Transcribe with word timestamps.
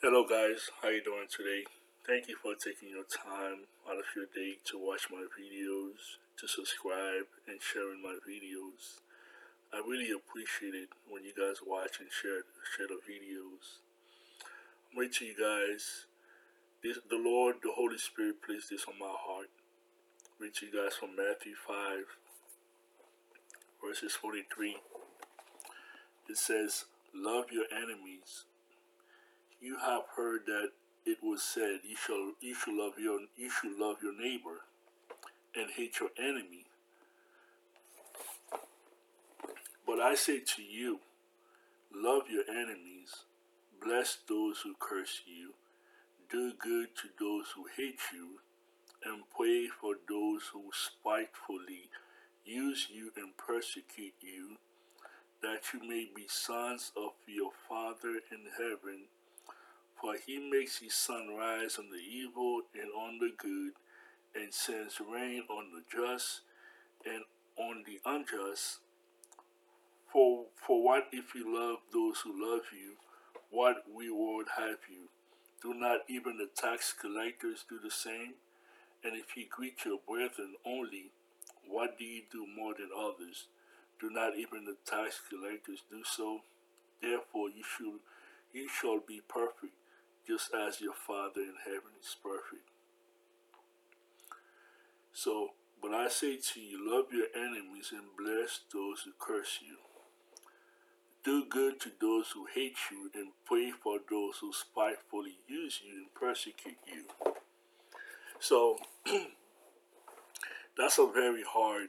Hello 0.00 0.24
guys, 0.24 0.72
how 0.80 0.88
you 0.88 1.04
doing 1.04 1.28
today? 1.28 1.60
Thank 2.08 2.26
you 2.26 2.36
for 2.40 2.56
taking 2.56 2.88
your 2.88 3.04
time 3.04 3.68
out 3.84 4.00
of 4.00 4.08
your 4.16 4.24
day 4.32 4.56
to 4.72 4.80
watch 4.80 5.12
my 5.12 5.28
videos, 5.28 6.16
to 6.40 6.48
subscribe 6.48 7.28
and 7.44 7.60
sharing 7.60 8.00
my 8.00 8.16
videos. 8.24 9.04
I 9.68 9.84
really 9.84 10.08
appreciate 10.08 10.72
it 10.72 10.88
when 11.04 11.28
you 11.28 11.36
guys 11.36 11.60
watch 11.60 12.00
and 12.00 12.08
share 12.08 12.48
share 12.64 12.88
the 12.88 12.96
videos. 13.04 13.84
I'm 14.88 15.04
waiting 15.04 15.12
to 15.20 15.24
you 15.28 15.36
guys. 15.36 16.08
This, 16.80 16.96
the 17.04 17.20
Lord, 17.20 17.56
the 17.60 17.76
Holy 17.76 17.98
Spirit 17.98 18.40
placed 18.40 18.70
this 18.70 18.88
on 18.88 18.96
my 18.96 19.12
heart. 19.12 19.52
Read 20.40 20.56
to 20.64 20.64
you 20.64 20.72
guys 20.72 20.96
from 20.96 21.12
Matthew 21.12 21.52
5, 21.68 22.08
verses 23.84 24.16
43. 24.16 24.80
It 26.30 26.38
says, 26.38 26.88
Love 27.12 27.52
your 27.52 27.68
enemies 27.68 28.48
you 29.60 29.78
have 29.78 30.04
heard 30.16 30.46
that 30.46 30.72
it 31.04 31.18
was 31.22 31.42
said, 31.42 31.80
"You 31.84 31.96
shall 31.96 32.34
you 32.40 32.54
should 32.54 32.74
love 32.74 32.98
your 32.98 33.20
you 33.36 33.50
should 33.50 33.78
love 33.78 34.02
your 34.02 34.14
neighbor, 34.14 34.64
and 35.54 35.70
hate 35.70 36.00
your 36.00 36.10
enemy." 36.16 36.66
But 39.86 40.00
I 40.00 40.14
say 40.14 40.40
to 40.40 40.62
you, 40.62 41.00
love 41.92 42.30
your 42.30 42.48
enemies, 42.48 43.24
bless 43.82 44.18
those 44.28 44.60
who 44.60 44.74
curse 44.78 45.22
you, 45.26 45.54
do 46.30 46.52
good 46.54 46.94
to 46.96 47.08
those 47.18 47.50
who 47.56 47.64
hate 47.76 48.00
you, 48.12 48.40
and 49.02 49.24
pray 49.36 49.66
for 49.66 49.96
those 50.08 50.48
who 50.52 50.70
spitefully 50.72 51.90
use 52.44 52.88
you 52.90 53.10
and 53.16 53.36
persecute 53.36 54.14
you, 54.20 54.58
that 55.42 55.72
you 55.72 55.80
may 55.80 56.08
be 56.14 56.26
sons 56.28 56.92
of 56.96 57.12
your 57.26 57.50
Father 57.68 58.20
in 58.30 58.46
heaven. 58.56 59.08
For 60.00 60.14
he 60.26 60.38
makes 60.38 60.78
his 60.78 60.94
sun 60.94 61.28
rise 61.36 61.76
on 61.78 61.90
the 61.90 61.98
evil 61.98 62.62
and 62.74 62.90
on 62.96 63.18
the 63.18 63.32
good, 63.36 63.72
and 64.34 64.54
sends 64.54 65.00
rain 65.00 65.42
on 65.50 65.66
the 65.72 65.82
just 65.94 66.40
and 67.04 67.24
on 67.58 67.84
the 67.86 68.00
unjust. 68.08 68.78
For, 70.10 70.46
for 70.56 70.82
what 70.82 71.08
if 71.12 71.34
you 71.34 71.54
love 71.54 71.78
those 71.92 72.20
who 72.20 72.32
love 72.32 72.62
you? 72.72 72.94
What 73.50 73.84
reward 73.94 74.46
have 74.56 74.78
you? 74.90 75.08
Do 75.62 75.74
not 75.74 76.00
even 76.08 76.38
the 76.38 76.48
tax 76.54 76.94
collectors 76.98 77.64
do 77.68 77.78
the 77.82 77.90
same? 77.90 78.34
And 79.04 79.16
if 79.16 79.36
you 79.36 79.44
greet 79.50 79.84
your 79.84 79.98
brethren 80.08 80.54
only, 80.64 81.10
what 81.68 81.98
do 81.98 82.04
you 82.04 82.22
do 82.32 82.46
more 82.46 82.74
than 82.74 82.90
others? 82.96 83.46
Do 84.00 84.08
not 84.08 84.36
even 84.38 84.64
the 84.64 84.76
tax 84.86 85.20
collectors 85.28 85.82
do 85.90 86.02
so? 86.04 86.40
Therefore 87.02 87.50
you 87.50 87.62
should 87.62 88.00
you 88.52 88.68
shall 88.68 88.98
be 88.98 89.20
perfect 89.28 89.74
just 90.30 90.54
as 90.54 90.80
your 90.80 90.94
Father 90.94 91.40
in 91.40 91.54
heaven 91.64 91.90
is 92.00 92.16
perfect. 92.22 92.70
So, 95.12 95.48
but 95.82 95.92
I 95.92 96.08
say 96.08 96.36
to 96.36 96.60
you, 96.60 96.78
love 96.78 97.06
your 97.12 97.26
enemies 97.34 97.90
and 97.90 98.04
bless 98.16 98.60
those 98.72 99.02
who 99.04 99.10
curse 99.18 99.58
you. 99.60 99.78
Do 101.24 101.44
good 101.50 101.80
to 101.80 101.90
those 102.00 102.30
who 102.30 102.46
hate 102.54 102.76
you 102.92 103.10
and 103.12 103.32
pray 103.44 103.72
for 103.72 103.98
those 104.08 104.38
who 104.40 104.52
spitefully 104.52 105.38
use 105.48 105.80
you 105.84 105.94
and 105.94 106.14
persecute 106.14 106.78
you. 106.86 107.32
So, 108.38 108.76
that's 110.78 110.98
a 110.98 111.10
very 111.12 111.42
hard 111.42 111.88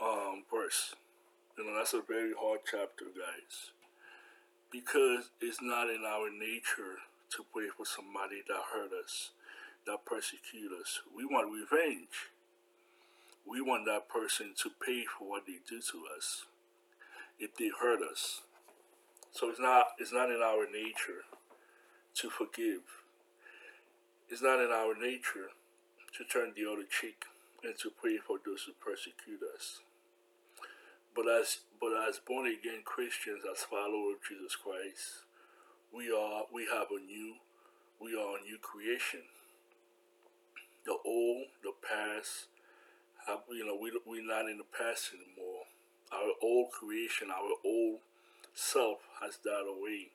um, 0.00 0.44
verse. 0.50 0.94
You 1.58 1.66
know, 1.66 1.76
that's 1.76 1.92
a 1.92 2.00
very 2.00 2.32
hard 2.40 2.60
chapter, 2.64 3.04
guys. 3.04 3.72
Because 4.72 5.28
it's 5.42 5.60
not 5.60 5.90
in 5.90 6.04
our 6.06 6.30
nature 6.30 7.00
to 7.36 7.44
pray 7.52 7.68
for 7.76 7.84
somebody 7.86 8.42
that 8.48 8.72
hurt 8.72 8.90
us, 8.92 9.30
that 9.86 10.04
persecute 10.04 10.70
us. 10.72 11.00
We 11.14 11.24
want 11.24 11.52
revenge. 11.52 12.30
We 13.46 13.60
want 13.60 13.86
that 13.86 14.08
person 14.08 14.54
to 14.62 14.70
pay 14.84 15.04
for 15.04 15.28
what 15.28 15.46
they 15.46 15.60
do 15.68 15.80
to 15.80 16.02
us 16.16 16.46
if 17.38 17.54
they 17.56 17.70
hurt 17.80 18.00
us. 18.00 18.42
So 19.32 19.50
it's 19.50 19.60
not 19.60 19.88
it's 19.98 20.12
not 20.12 20.30
in 20.30 20.40
our 20.40 20.66
nature 20.70 21.26
to 22.16 22.30
forgive. 22.30 22.86
It's 24.28 24.42
not 24.42 24.60
in 24.60 24.70
our 24.70 24.94
nature 24.94 25.50
to 26.16 26.24
turn 26.24 26.52
the 26.56 26.70
other 26.70 26.86
cheek 26.88 27.24
and 27.64 27.74
to 27.78 27.90
pray 27.90 28.18
for 28.18 28.38
those 28.44 28.62
who 28.62 28.72
persecute 28.78 29.40
us. 29.54 29.80
But 31.14 31.26
as 31.28 31.58
but 31.80 31.92
as 32.08 32.20
born 32.20 32.46
again 32.46 32.82
Christians, 32.84 33.42
as 33.50 33.64
followers 33.64 34.16
of 34.16 34.28
Jesus 34.28 34.56
Christ, 34.56 35.23
we 35.94 36.10
are 36.10 36.42
we 36.52 36.66
have 36.66 36.88
a 36.90 37.00
new 37.00 37.34
we 38.00 38.14
are 38.18 38.36
a 38.36 38.42
new 38.42 38.58
creation. 38.60 39.22
The 40.84 40.96
old, 41.06 41.46
the 41.62 41.72
past, 41.80 42.48
have, 43.26 43.40
you 43.48 43.64
know, 43.64 43.78
we 43.80 43.92
we're 44.04 44.26
not 44.26 44.50
in 44.50 44.58
the 44.58 44.68
past 44.76 45.12
anymore. 45.14 45.64
Our 46.12 46.34
old 46.42 46.72
creation, 46.72 47.28
our 47.30 47.56
old 47.64 48.00
self 48.52 48.98
has 49.22 49.38
died 49.42 49.70
away. 49.70 50.10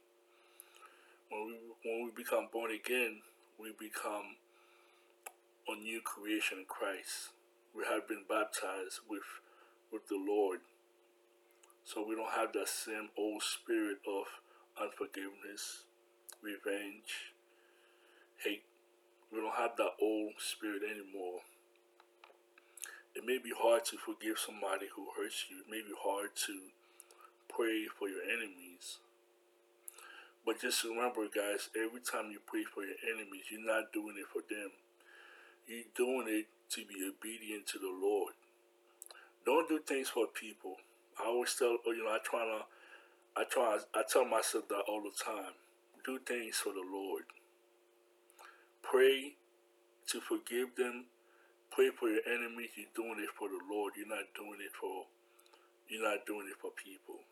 When 1.31 1.47
we 1.47 1.55
when 1.83 2.05
we 2.05 2.11
become 2.11 2.49
born 2.51 2.71
again, 2.71 3.21
we 3.57 3.71
become 3.79 4.37
a 5.67 5.75
new 5.75 6.01
creation 6.01 6.59
in 6.59 6.65
Christ. 6.65 7.31
We 7.73 7.85
have 7.89 8.07
been 8.07 8.25
baptized 8.27 8.99
with 9.09 9.25
with 9.91 10.07
the 10.09 10.19
Lord. 10.19 10.59
So 11.85 12.05
we 12.05 12.15
don't 12.15 12.35
have 12.35 12.53
that 12.53 12.67
same 12.67 13.09
old 13.17 13.41
spirit 13.41 13.97
of 14.05 14.27
unforgiveness, 14.81 15.83
revenge, 16.41 17.35
hate. 18.43 18.63
We 19.31 19.39
don't 19.39 19.55
have 19.55 19.75
that 19.77 19.99
old 20.01 20.33
spirit 20.39 20.81
anymore. 20.83 21.41
It 23.15 23.25
may 23.25 23.37
be 23.37 23.51
hard 23.55 23.85
to 23.85 23.97
forgive 23.97 24.39
somebody 24.39 24.87
who 24.95 25.07
hurts 25.15 25.45
you. 25.49 25.59
It 25.59 25.69
may 25.69 25.81
be 25.81 25.93
hard 25.97 26.35
to 26.47 26.71
pray 27.47 27.85
for 27.97 28.07
your 28.07 28.23
enemies. 28.23 28.97
But 30.45 30.61
just 30.61 30.83
remember, 30.83 31.27
guys, 31.27 31.69
every 31.75 31.99
time 31.99 32.31
you 32.31 32.39
pray 32.45 32.63
for 32.63 32.83
your 32.83 32.97
enemies, 33.03 33.51
you're 33.51 33.65
not 33.65 33.91
doing 33.93 34.15
it 34.17 34.25
for 34.31 34.41
them. 34.49 34.71
You're 35.67 35.91
doing 35.95 36.27
it 36.27 36.47
to 36.73 36.85
be 36.85 36.95
obedient 37.05 37.67
to 37.67 37.79
the 37.79 37.91
Lord. 37.91 38.33
Don't 39.45 39.67
do 39.67 39.79
things 39.79 40.09
for 40.09 40.27
people. 40.27 40.77
I 41.19 41.27
always 41.27 41.53
tell, 41.53 41.77
you 41.85 42.03
know, 42.03 42.11
I 42.11 42.19
try 42.23 42.45
to 42.45 42.65
I 43.39 43.45
try, 43.45 43.79
I 43.95 44.03
tell 44.03 44.25
myself 44.25 44.67
that 44.67 44.83
all 44.89 44.99
the 44.99 45.15
time. 45.15 45.55
Do 46.03 46.19
things 46.19 46.57
for 46.57 46.73
the 46.73 46.83
Lord. 46.83 47.23
Pray 48.83 49.35
to 50.11 50.19
forgive 50.19 50.75
them. 50.75 51.05
Pray 51.71 51.89
for 51.97 52.09
your 52.09 52.25
enemies. 52.27 52.75
You're 52.75 52.91
doing 52.91 53.23
it 53.23 53.31
for 53.39 53.47
the 53.47 53.63
Lord. 53.71 53.93
You're 53.95 54.11
not 54.11 54.35
doing 54.35 54.59
it 54.59 54.75
for, 54.75 55.07
you're 55.87 56.03
not 56.03 56.25
doing 56.27 56.51
it 56.51 56.59
for 56.59 56.71
people. 56.75 57.23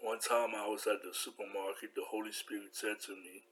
One 0.00 0.20
time 0.20 0.56
I 0.56 0.66
was 0.68 0.86
at 0.86 1.04
the 1.04 1.12
supermarket, 1.12 1.92
the 1.94 2.08
Holy 2.08 2.32
Spirit 2.32 2.72
said 2.72 2.96
to 3.04 3.12
me, 3.12 3.44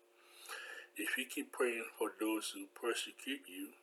if 0.97 1.19
you 1.19 1.27
keep 1.29 1.53
praying 1.53 1.85
for 1.99 2.13
those 2.19 2.55
who 2.55 2.65
persecute 2.73 3.45
you, 3.45 3.77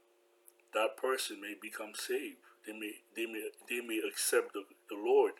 that 0.73 0.97
person 0.97 1.41
may 1.41 1.53
become 1.61 1.93
saved. 1.93 2.41
They 2.65 2.73
may, 2.73 3.05
they 3.15 3.27
may, 3.27 3.49
they 3.69 3.85
may 3.85 4.01
accept 4.01 4.53
the, 4.53 4.63
the 4.89 4.97
Lord 4.97 5.33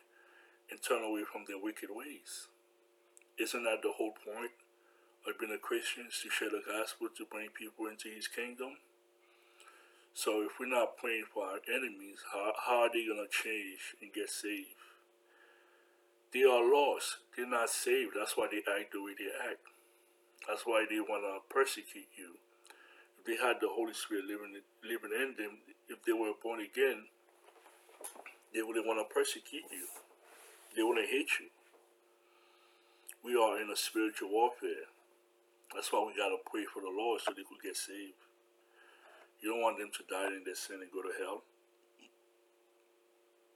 and 0.72 0.82
turn 0.82 1.04
away 1.04 1.24
from 1.28 1.44
their 1.48 1.60
wicked 1.60 1.90
ways. 1.92 2.48
Isn't 3.38 3.64
that 3.64 3.84
the 3.84 3.92
whole 3.92 4.16
point 4.16 4.56
of 5.28 5.38
being 5.38 5.52
a 5.52 5.60
Christian 5.60 6.08
to 6.08 6.30
share 6.32 6.50
the 6.50 6.64
gospel 6.66 7.08
to 7.12 7.26
bring 7.30 7.50
people 7.52 7.88
into 7.88 8.10
his 8.10 8.28
kingdom? 8.28 8.80
So 10.14 10.42
if 10.44 10.60
we're 10.60 10.72
not 10.72 10.98
praying 10.98 11.26
for 11.34 11.44
our 11.46 11.60
enemies, 11.68 12.24
how, 12.34 12.54
how 12.66 12.78
are 12.84 12.90
they 12.92 13.06
going 13.06 13.24
to 13.24 13.32
change 13.32 13.96
and 14.02 14.12
get 14.14 14.30
saved? 14.30 14.76
They 16.34 16.44
are 16.44 16.64
lost. 16.64 17.20
They're 17.36 17.48
not 17.48 17.70
saved. 17.70 18.16
That's 18.16 18.36
why 18.36 18.48
they 18.52 18.64
act 18.64 18.94
the 18.94 19.04
way 19.04 19.12
they 19.18 19.32
act. 19.52 19.68
That's 20.48 20.64
why 20.64 20.86
they 20.90 21.00
want 21.00 21.24
to 21.28 21.44
persecute 21.54 22.08
you. 22.18 22.40
If 23.20 23.26
they 23.26 23.36
had 23.36 23.58
the 23.62 23.70
Holy 23.70 23.94
Spirit 23.94 24.26
living, 24.26 24.56
living 24.84 25.12
in 25.16 25.36
them, 25.38 25.60
if 25.88 26.04
they 26.04 26.14
were 26.14 26.34
born 26.42 26.60
again, 26.60 27.06
they 28.54 28.62
wouldn't 28.62 28.88
want 28.88 29.00
to 29.00 29.14
persecute 29.14 29.68
you. 29.72 29.86
They 30.76 30.84
want 30.84 31.00
to 31.00 31.08
hate 31.08 31.30
you. 31.40 31.52
We 33.24 33.36
are 33.36 33.62
in 33.62 33.70
a 33.70 33.76
spiritual 33.76 34.32
warfare. 34.32 34.88
That's 35.74 35.92
why 35.92 36.04
we 36.06 36.18
got 36.18 36.30
to 36.30 36.40
pray 36.50 36.66
for 36.66 36.82
the 36.82 36.92
Lord 36.92 37.22
so 37.22 37.32
they 37.32 37.44
could 37.44 37.62
get 37.62 37.76
saved. 37.78 38.18
You 39.42 39.52
don't 39.52 39.62
want 39.62 39.78
them 39.78 39.92
to 39.92 40.04
die 40.10 40.28
in 40.28 40.44
their 40.46 40.56
sin 40.56 40.80
and 40.82 40.92
go 40.92 41.02
to 41.02 41.14
hell. 41.18 41.44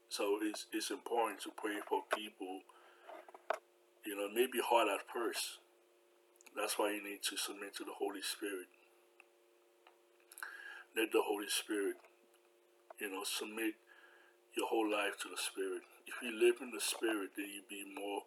So 0.10 0.40
it's, 0.42 0.66
it's 0.72 0.92
important 0.92 1.42
to 1.42 1.52
pray 1.56 1.80
for 1.88 2.04
people. 2.14 2.62
You 4.06 4.16
know, 4.16 4.26
it 4.28 4.36
may 4.36 4.48
be 4.48 4.62
hard 4.64 4.88
at 4.88 5.04
first. 5.12 5.60
That's 6.56 6.80
why 6.80 6.92
you 6.92 7.04
need 7.04 7.22
to 7.30 7.38
submit 7.38 7.76
to 7.76 7.84
the 7.84 7.98
Holy 8.00 8.22
Spirit. 8.22 8.68
Let 10.96 11.12
the 11.12 11.24
Holy 11.26 11.50
Spirit, 11.50 11.96
you 13.00 13.12
know, 13.12 13.24
submit 13.24 13.76
your 14.56 14.68
whole 14.68 14.90
life 14.90 15.20
to 15.22 15.28
the 15.28 15.42
Spirit. 15.42 15.84
If 16.08 16.22
you 16.22 16.32
live 16.32 16.62
in 16.62 16.72
the 16.72 16.82
Spirit, 16.82 17.32
then 17.36 17.50
you 17.50 17.62
be 17.68 17.84
more, 17.94 18.24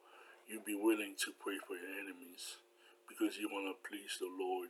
you 0.46 0.60
be 0.60 0.74
willing 0.74 1.14
to 1.24 1.32
pray 1.38 1.58
for 1.66 1.74
your 1.74 1.94
enemies, 1.94 2.58
because 3.08 3.38
you 3.38 3.48
want 3.50 3.66
to 3.70 3.88
please 3.88 4.18
the 4.18 4.28
Lord. 4.28 4.68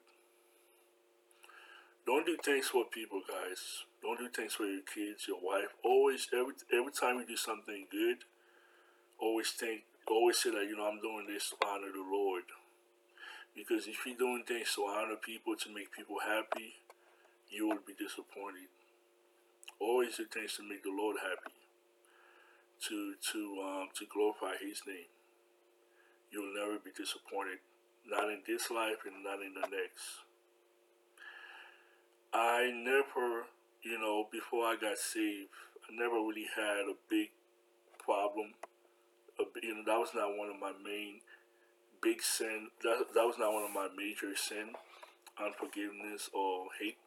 Don't 2.06 2.24
do 2.24 2.36
things 2.42 2.68
for 2.68 2.84
people, 2.86 3.20
guys. 3.28 3.84
Don't 4.00 4.18
do 4.18 4.28
things 4.28 4.54
for 4.54 4.64
your 4.64 4.80
kids, 4.82 5.28
your 5.28 5.40
wife. 5.42 5.74
Always, 5.84 6.28
every 6.32 6.54
every 6.72 6.92
time 6.92 7.18
you 7.20 7.26
do 7.26 7.36
something 7.36 7.84
good, 7.90 8.24
always 9.18 9.50
think, 9.50 9.82
always 10.06 10.38
say 10.38 10.50
that 10.50 10.64
you 10.64 10.76
know 10.76 10.88
I'm 10.88 11.00
doing 11.00 11.26
this 11.28 11.50
to 11.50 11.56
honor 11.66 11.92
the 11.92 12.00
Lord. 12.00 12.44
Because 13.54 13.88
if 13.88 14.06
you're 14.06 14.16
doing 14.16 14.44
things 14.46 14.72
to 14.76 14.86
honor 14.86 15.16
people 15.16 15.56
to 15.56 15.74
make 15.74 15.90
people 15.90 16.16
happy, 16.22 16.78
you 17.50 17.66
will 17.66 17.82
be 17.84 17.92
disappointed. 17.92 18.70
Always 19.80 20.16
do 20.16 20.24
things 20.24 20.56
to 20.56 20.62
make 20.62 20.82
the 20.84 20.94
Lord 20.94 21.16
happy, 21.18 21.57
to 22.86 23.14
to 23.32 23.40
um, 23.64 23.88
to 23.94 24.06
glorify 24.06 24.54
His 24.60 24.82
name. 24.86 25.10
You'll 26.30 26.54
never 26.54 26.78
be 26.78 26.90
disappointed, 26.96 27.58
not 28.06 28.28
in 28.28 28.42
this 28.46 28.70
life 28.70 29.06
and 29.06 29.24
not 29.24 29.40
in 29.40 29.54
the 29.54 29.66
next. 29.66 30.28
I 32.32 32.70
never, 32.70 33.48
you 33.82 33.98
know, 33.98 34.28
before 34.30 34.66
I 34.66 34.76
got 34.76 34.98
saved, 34.98 35.48
I 35.88 35.96
never 35.96 36.16
really 36.16 36.46
had 36.54 36.84
a 36.84 36.94
big 37.08 37.30
problem. 37.98 38.52
You 39.62 39.74
know, 39.74 39.82
that 39.86 39.98
was 39.98 40.10
not 40.14 40.36
one 40.36 40.50
of 40.50 40.60
my 40.60 40.72
main 40.84 41.20
big 42.02 42.22
sin. 42.22 42.68
That 42.82 43.06
that 43.14 43.24
was 43.24 43.38
not 43.38 43.52
one 43.52 43.64
of 43.64 43.72
my 43.72 43.88
major 43.96 44.36
sin, 44.36 44.76
unforgiveness 45.40 46.28
or 46.34 46.66
hate. 46.78 46.98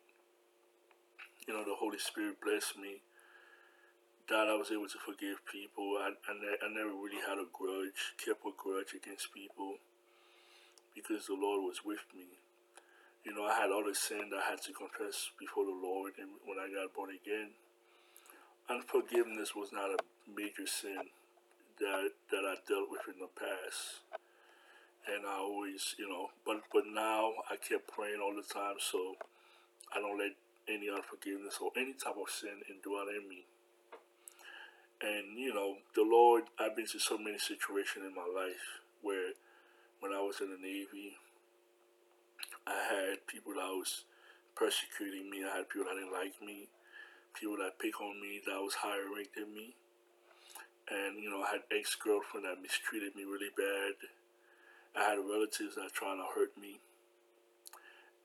You 1.48 1.54
know, 1.54 1.64
the 1.64 1.76
Holy 1.78 2.00
Spirit 2.00 2.42
blessed 2.42 2.78
me 2.78 3.02
that 4.30 4.48
I 4.48 4.56
was 4.56 4.72
able 4.72 4.88
to 4.88 5.00
forgive 5.02 5.46
people. 5.46 5.98
I, 6.00 6.14
I, 6.28 6.34
I 6.34 6.68
never 6.70 6.94
really 6.94 7.22
had 7.22 7.40
a 7.40 7.48
grudge, 7.52 8.16
kept 8.18 8.46
a 8.46 8.54
grudge 8.56 8.94
against 8.94 9.34
people 9.34 9.78
because 10.96 11.28
the 11.28 11.38
Lord 11.40 11.64
was 11.64 11.84
with 11.86 12.04
me. 12.16 12.42
You 13.24 13.36
know, 13.36 13.46
I 13.46 13.54
had 13.54 13.70
other 13.70 13.94
sin 13.94 14.30
that 14.32 14.42
I 14.42 14.50
had 14.52 14.62
to 14.66 14.74
confess 14.74 15.30
before 15.40 15.66
the 15.66 15.78
Lord 15.78 16.14
and 16.18 16.42
when 16.46 16.58
I 16.58 16.74
got 16.74 16.94
born 16.94 17.12
again. 17.14 17.54
Unforgiveness 18.70 19.54
was 19.56 19.70
not 19.72 19.94
a 19.94 20.00
major 20.26 20.66
sin 20.66 21.12
that 21.80 22.14
that 22.30 22.46
I 22.46 22.56
dealt 22.68 22.90
with 22.90 23.06
in 23.10 23.20
the 23.20 23.30
past. 23.34 24.06
And 25.06 25.26
I 25.26 25.38
always, 25.42 25.96
you 25.98 26.08
know, 26.08 26.30
but 26.46 26.62
but 26.72 26.86
now 26.86 27.34
I 27.50 27.58
kept 27.58 27.90
praying 27.90 28.22
all 28.22 28.34
the 28.34 28.46
time 28.46 28.78
so 28.80 29.16
I 29.94 30.00
don't 30.00 30.18
let 30.18 30.34
any 30.70 30.90
unforgiveness 30.90 31.58
or 31.62 31.72
any 31.76 31.94
type 31.94 32.18
of 32.18 32.30
sin 32.30 32.62
indwell 32.70 33.10
in 33.10 33.28
me. 33.28 33.46
And, 35.02 35.38
you 35.38 35.54
know, 35.54 35.78
the 35.96 36.06
Lord, 36.06 36.44
I've 36.60 36.76
been 36.76 36.86
through 36.86 37.02
so 37.02 37.18
many 37.18 37.40
situations 37.40 38.06
in 38.06 38.14
my 38.14 38.28
life 38.30 38.86
where 39.02 39.34
when 40.00 40.14
I 40.14 40.22
was 40.22 40.42
in 40.42 40.54
the 40.54 40.62
Navy, 40.62 41.18
I 42.68 42.78
had 42.86 43.26
people 43.26 43.54
that 43.58 43.74
was 43.74 44.06
persecuting 44.56 45.30
me. 45.30 45.42
I 45.42 45.58
had 45.58 45.70
people 45.70 45.90
that 45.90 45.98
didn't 45.98 46.14
like 46.14 46.38
me, 46.46 46.70
people 47.34 47.58
that 47.58 47.82
pick 47.82 48.00
on 48.00 48.22
me 48.22 48.42
that 48.46 48.62
was 48.62 48.78
higher 48.78 49.10
ranked 49.10 49.34
than 49.34 49.50
me. 49.50 49.74
And, 50.92 51.18
you 51.24 51.30
know, 51.30 51.42
I 51.42 51.58
had 51.58 51.66
ex 51.74 51.96
girlfriend 51.96 52.46
that 52.46 52.62
mistreated 52.62 53.16
me 53.16 53.24
really 53.24 53.50
bad. 53.58 53.98
I 54.94 55.10
had 55.10 55.26
relatives 55.26 55.82
that 55.82 55.94
trying 55.94 56.22
to 56.22 56.30
hurt 56.30 56.54
me. 56.60 56.78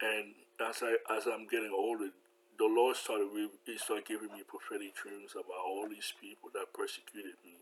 And 0.03 0.35
as 0.61 0.83
I 0.83 1.01
as 1.17 1.25
I'm 1.25 1.47
getting 1.49 1.73
older, 1.73 2.13
the 2.59 2.69
Lord 2.69 2.97
started 2.97 3.29
he 3.67 3.77
started 3.79 4.09
giving 4.09 4.33
me 4.33 4.41
prophetic 4.49 4.97
dreams 4.97 5.37
about 5.37 5.61
all 5.61 5.89
these 5.89 6.13
people 6.21 6.49
that 6.57 6.73
persecuted 6.73 7.37
me, 7.45 7.61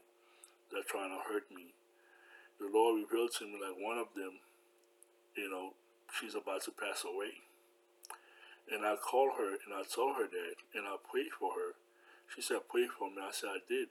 that 0.70 0.86
trying 0.86 1.10
to 1.10 1.22
hurt 1.26 1.50
me. 1.50 1.74
The 2.62 2.70
Lord 2.70 3.02
revealed 3.02 3.34
to 3.38 3.44
me 3.46 3.58
like 3.58 3.74
one 3.74 3.98
of 3.98 4.14
them, 4.14 4.38
you 5.34 5.50
know, 5.50 5.74
she's 6.14 6.38
about 6.38 6.62
to 6.64 6.70
pass 6.70 7.02
away. 7.02 7.42
And 8.70 8.86
I 8.86 8.94
called 8.96 9.34
her 9.36 9.58
and 9.58 9.74
I 9.74 9.82
told 9.82 10.16
her 10.16 10.30
that 10.30 10.56
and 10.74 10.86
I 10.86 10.96
prayed 11.02 11.34
for 11.34 11.52
her. 11.58 11.74
She 12.30 12.40
said, 12.40 12.64
Pray 12.70 12.86
for 12.86 13.10
me. 13.10 13.20
I 13.20 13.34
said, 13.34 13.50
I 13.50 13.62
did. 13.68 13.90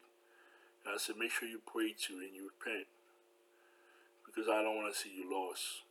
And 0.84 0.96
I 0.96 0.98
said, 0.98 1.20
Make 1.20 1.32
sure 1.32 1.48
you 1.48 1.62
pray 1.62 1.94
too 1.94 2.24
and 2.24 2.34
you 2.34 2.50
repent. 2.50 2.88
Because 4.26 4.50
I 4.50 4.64
don't 4.64 4.76
want 4.76 4.92
to 4.94 4.98
see 4.98 5.12
you 5.14 5.30
lost. 5.30 5.84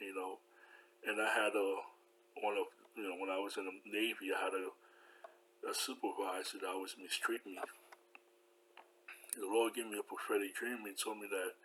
You 0.00 0.14
know. 0.16 0.40
And 1.06 1.20
I 1.20 1.30
had 1.30 1.54
a 1.54 1.68
one 2.40 2.56
of 2.58 2.66
you 2.96 3.08
know, 3.08 3.16
when 3.16 3.30
I 3.30 3.40
was 3.40 3.56
in 3.56 3.64
the 3.64 3.76
Navy, 3.88 4.32
I 4.32 4.38
had 4.44 4.52
a, 4.52 4.68
a 5.64 5.74
supervisor 5.74 6.60
that 6.60 6.68
always 6.68 6.96
mistreated 7.00 7.46
me. 7.46 7.58
The 9.32 9.48
Lord 9.48 9.72
gave 9.72 9.88
me 9.88 9.96
a 9.96 10.04
prophetic 10.04 10.52
dream 10.52 10.84
and 10.84 10.92
told 10.92 11.16
me 11.16 11.28
that 11.32 11.56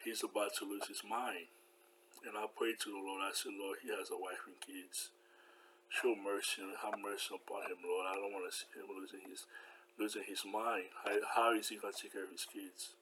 he's 0.00 0.24
about 0.24 0.56
to 0.58 0.64
lose 0.64 0.88
his 0.88 1.04
mind. 1.04 1.52
And 2.24 2.38
I 2.38 2.48
prayed 2.48 2.80
to 2.86 2.90
the 2.94 3.02
Lord. 3.02 3.20
I 3.20 3.36
said, 3.36 3.52
Lord, 3.52 3.84
he 3.84 3.92
has 3.92 4.08
a 4.08 4.16
wife 4.16 4.48
and 4.48 4.56
kids. 4.64 5.12
Show 5.92 6.16
mercy 6.16 6.64
and 6.64 6.72
have 6.80 6.96
mercy 6.96 7.36
upon 7.36 7.68
him, 7.68 7.84
Lord. 7.84 8.08
I 8.08 8.16
don't 8.16 8.32
want 8.32 8.48
to 8.48 8.54
see 8.54 8.70
him 8.72 8.88
losing 8.88 9.28
his 9.28 9.44
losing 10.00 10.24
his 10.24 10.40
mind. 10.48 10.88
How, 11.04 11.12
how 11.36 11.48
is 11.52 11.68
he 11.68 11.76
going 11.76 11.92
to 11.92 12.00
take 12.00 12.16
care 12.16 12.24
of 12.24 12.32
his 12.32 12.48
kids? 12.48 12.96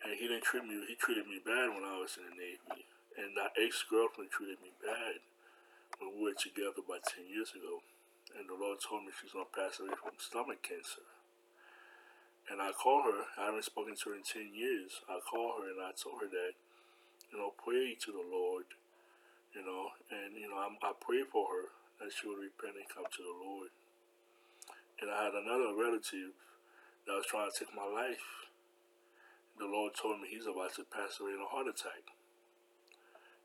And 0.00 0.16
he 0.16 0.24
didn't 0.24 0.48
treat 0.48 0.64
me. 0.64 0.80
He 0.88 0.96
treated 0.96 1.28
me 1.28 1.44
bad 1.44 1.76
when 1.76 1.84
I 1.84 2.00
was 2.00 2.16
in 2.16 2.24
the 2.24 2.36
Navy. 2.40 2.88
And 3.20 3.36
that 3.36 3.52
ex 3.60 3.84
girlfriend 3.84 4.32
treated 4.32 4.64
me 4.64 4.72
bad 4.80 5.20
we 6.00 6.10
were 6.10 6.34
together 6.34 6.82
about 6.82 7.06
10 7.06 7.26
years 7.30 7.54
ago. 7.54 7.82
And 8.34 8.50
the 8.50 8.58
Lord 8.58 8.82
told 8.82 9.06
me 9.06 9.14
she's 9.14 9.30
going 9.30 9.46
to 9.46 9.54
pass 9.54 9.78
away 9.78 9.94
from 9.94 10.18
stomach 10.18 10.64
cancer. 10.64 11.06
And 12.50 12.60
I 12.60 12.74
called 12.74 13.08
her. 13.08 13.30
I 13.38 13.52
haven't 13.52 13.64
spoken 13.64 13.94
to 13.94 14.04
her 14.10 14.16
in 14.18 14.26
10 14.26 14.52
years. 14.52 15.00
I 15.06 15.22
called 15.22 15.62
her 15.62 15.70
and 15.70 15.80
I 15.80 15.94
told 15.94 16.20
her 16.20 16.28
that, 16.28 16.52
you 17.30 17.38
know, 17.38 17.54
pray 17.56 17.94
to 17.94 18.10
the 18.10 18.26
Lord, 18.26 18.68
you 19.54 19.62
know, 19.64 19.94
and, 20.10 20.36
you 20.36 20.50
know, 20.50 20.60
I'm, 20.60 20.76
I 20.82 20.92
prayed 20.98 21.30
for 21.30 21.46
her 21.48 21.72
that 22.02 22.12
she 22.12 22.26
would 22.26 22.42
repent 22.42 22.76
and 22.76 22.90
come 22.90 23.06
to 23.06 23.22
the 23.22 23.38
Lord. 23.38 23.70
And 25.00 25.08
I 25.10 25.30
had 25.30 25.34
another 25.34 25.72
relative 25.72 26.36
that 27.06 27.18
was 27.18 27.26
trying 27.26 27.50
to 27.50 27.54
take 27.54 27.74
my 27.74 27.86
life. 27.86 28.50
The 29.58 29.70
Lord 29.70 29.94
told 29.94 30.20
me 30.20 30.28
he's 30.30 30.50
about 30.50 30.74
to 30.74 30.84
pass 30.86 31.22
away 31.22 31.38
in 31.38 31.42
a 31.42 31.48
heart 31.48 31.70
attack. 31.70 32.13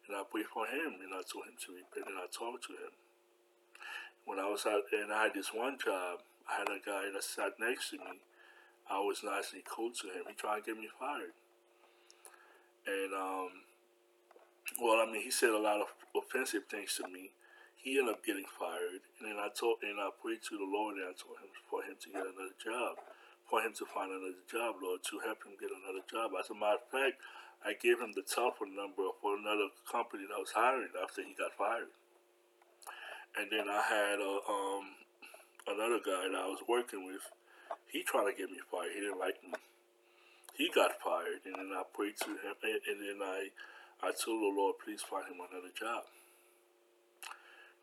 And 0.10 0.18
I 0.18 0.26
prayed 0.26 0.50
for 0.50 0.66
him 0.66 0.98
and 1.06 1.14
I 1.14 1.22
told 1.22 1.46
him 1.46 1.54
to 1.54 1.78
repent 1.78 2.10
and 2.10 2.18
I 2.18 2.26
talked 2.34 2.66
to 2.66 2.74
him. 2.74 2.98
When 4.26 4.42
I 4.42 4.50
was 4.50 4.66
out 4.66 4.90
and 4.90 5.14
I 5.14 5.30
had 5.30 5.38
this 5.38 5.54
one 5.54 5.78
job, 5.78 6.26
I 6.50 6.66
had 6.66 6.70
a 6.74 6.82
guy 6.82 7.14
that 7.14 7.22
sat 7.22 7.62
next 7.62 7.94
to 7.94 8.02
me. 8.02 8.18
I 8.90 8.98
was 9.06 9.22
nicely 9.22 9.62
cool 9.62 9.94
to 10.02 10.10
him. 10.10 10.26
He 10.26 10.34
tried 10.34 10.66
to 10.66 10.74
get 10.74 10.82
me 10.82 10.90
fired. 10.98 11.38
And 12.90 13.14
um 13.14 13.70
well 14.82 14.98
I 14.98 15.06
mean 15.06 15.22
he 15.22 15.30
said 15.30 15.54
a 15.54 15.62
lot 15.62 15.78
of 15.78 15.94
offensive 16.18 16.66
things 16.66 16.98
to 16.98 17.06
me. 17.06 17.38
He 17.78 18.02
ended 18.02 18.18
up 18.18 18.26
getting 18.26 18.50
fired 18.50 19.06
and 19.22 19.30
then 19.30 19.38
I 19.38 19.54
told 19.54 19.86
and 19.86 20.02
I 20.02 20.10
prayed 20.18 20.42
to 20.50 20.58
the 20.58 20.66
Lord 20.66 20.98
and 20.98 21.06
I 21.06 21.14
told 21.14 21.38
him 21.38 21.54
for 21.70 21.86
him 21.86 21.94
to 22.02 22.08
get 22.10 22.26
another 22.26 22.58
job. 22.58 22.98
For 23.46 23.62
him 23.62 23.78
to 23.78 23.86
find 23.86 24.10
another 24.10 24.42
job, 24.50 24.78
Lord, 24.82 25.02
to 25.10 25.22
help 25.26 25.42
him 25.42 25.58
get 25.58 25.74
another 25.74 26.06
job. 26.06 26.34
As 26.38 26.50
a 26.50 26.58
matter 26.58 26.82
of 26.82 26.90
fact, 26.90 27.18
I 27.66 27.76
gave 27.76 28.00
him 28.00 28.16
the 28.16 28.24
telephone 28.24 28.76
number 28.76 29.04
for 29.22 29.36
another 29.36 29.68
company 29.84 30.24
that 30.30 30.40
was 30.40 30.56
hiring 30.56 30.96
after 30.96 31.22
he 31.22 31.36
got 31.36 31.52
fired. 31.60 31.92
And 33.36 33.52
then 33.52 33.68
I 33.68 33.84
had 33.84 34.18
a, 34.20 34.34
um, 34.48 34.86
another 35.68 36.00
guy 36.00 36.32
that 36.32 36.40
I 36.40 36.48
was 36.48 36.64
working 36.68 37.06
with. 37.06 37.22
He 37.92 38.04
tried 38.04 38.32
to 38.32 38.38
get 38.38 38.50
me 38.50 38.64
fired. 38.72 38.96
He 38.96 39.02
didn't 39.02 39.20
like 39.20 39.38
me. 39.44 39.60
He 40.56 40.68
got 40.76 41.00
fired, 41.00 41.44
and 41.46 41.56
then 41.56 41.72
I 41.72 41.84
prayed 41.94 42.20
to 42.28 42.36
him, 42.36 42.56
and, 42.64 42.80
and 42.84 43.00
then 43.00 43.20
I, 43.24 43.48
I 44.04 44.12
told 44.12 44.44
the 44.44 44.52
Lord, 44.52 44.76
please 44.84 45.00
find 45.00 45.24
him 45.28 45.40
another 45.40 45.72
job. 45.72 46.04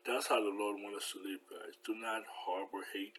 That's 0.05 0.29
how 0.29 0.39
the 0.39 0.53
Lord 0.53 0.77
wants 0.79 1.03
us 1.03 1.11
to 1.13 1.19
live, 1.19 1.41
guys. 1.49 1.73
Do 1.83 1.97
not 1.97 2.23
harbor 2.29 2.85
hate, 2.93 3.17